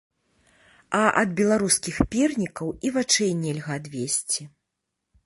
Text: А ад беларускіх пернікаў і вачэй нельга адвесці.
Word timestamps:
А 0.99 1.01
ад 1.21 1.29
беларускіх 1.39 1.95
пернікаў 2.15 2.67
і 2.89 2.93
вачэй 2.97 3.33
нельга 3.43 3.71
адвесці. 3.83 4.43